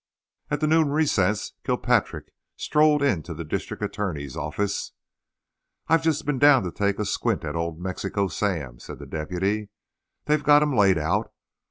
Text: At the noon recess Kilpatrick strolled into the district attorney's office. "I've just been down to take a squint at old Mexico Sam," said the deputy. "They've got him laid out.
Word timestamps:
At 0.49 0.61
the 0.61 0.65
noon 0.65 0.89
recess 0.89 1.51
Kilpatrick 1.63 2.33
strolled 2.57 3.03
into 3.03 3.35
the 3.35 3.43
district 3.43 3.83
attorney's 3.83 4.35
office. 4.35 4.93
"I've 5.89 6.01
just 6.01 6.25
been 6.25 6.39
down 6.39 6.63
to 6.63 6.71
take 6.71 6.97
a 6.97 7.05
squint 7.05 7.45
at 7.45 7.55
old 7.55 7.79
Mexico 7.79 8.27
Sam," 8.27 8.79
said 8.79 8.97
the 8.97 9.05
deputy. 9.05 9.69
"They've 10.25 10.43
got 10.43 10.63
him 10.63 10.75
laid 10.75 10.97
out. 10.97 11.31